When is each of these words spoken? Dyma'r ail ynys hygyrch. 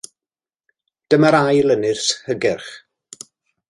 Dyma'r 1.15 1.39
ail 1.43 1.77
ynys 1.77 2.11
hygyrch. 2.27 2.77